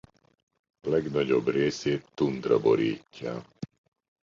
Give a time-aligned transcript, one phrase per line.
[0.87, 3.43] Legnagyobb részét tundra borítja.